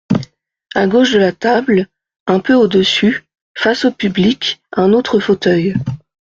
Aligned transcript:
À 0.73 0.87
gauche 0.87 1.13
de 1.13 1.19
la 1.19 1.31
table, 1.31 1.87
un 2.25 2.39
peu 2.39 2.55
au-dessus, 2.55 3.23
face 3.55 3.85
au 3.85 3.91
public, 3.91 4.59
un 4.71 4.93
autre 4.93 5.19
fauteuil. 5.19 5.75